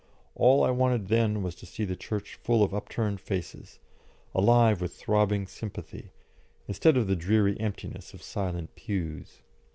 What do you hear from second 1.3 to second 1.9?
was to see